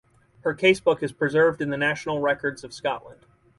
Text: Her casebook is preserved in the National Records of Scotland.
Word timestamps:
Her 0.41 0.55
casebook 0.55 1.03
is 1.03 1.11
preserved 1.11 1.61
in 1.61 1.69
the 1.69 1.77
National 1.77 2.21
Records 2.21 2.63
of 2.63 2.73
Scotland. 2.73 3.21